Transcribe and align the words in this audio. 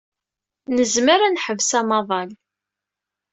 Nezmer 0.75 1.19
ad 1.21 1.31
neḥbes 1.33 1.71
amaḍal. 1.79 2.29